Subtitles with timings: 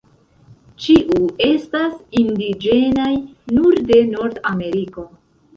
[0.85, 1.19] Ĉiu
[1.49, 3.13] estas indiĝenaj
[3.59, 5.07] nur de Nordameriko.